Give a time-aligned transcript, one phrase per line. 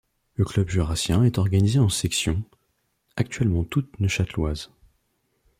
[0.33, 2.41] Le Club jurassien est organisé en sections,
[3.17, 4.71] actuellement toutes neuchâteloises.